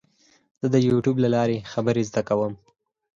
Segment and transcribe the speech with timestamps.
[0.61, 2.53] زه د یوټیوب له لارې خبرې زده کوم.